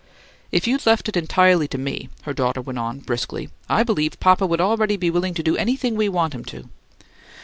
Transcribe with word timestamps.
"If 0.51 0.65
you'd 0.65 0.87
left 0.87 1.09
it 1.09 1.15
entirely 1.15 1.67
to 1.67 1.77
me," 1.77 2.09
her 2.23 2.33
daughter 2.33 2.59
went 2.59 2.79
on, 2.79 3.01
briskly, 3.01 3.49
"I 3.69 3.83
believe 3.83 4.19
papa'd 4.19 4.59
already 4.59 4.97
be 4.97 5.11
willing 5.11 5.35
to 5.35 5.43
do 5.43 5.55
anything 5.55 5.93
we 5.95 6.09
want 6.09 6.33
him 6.33 6.43
to." 6.45 6.69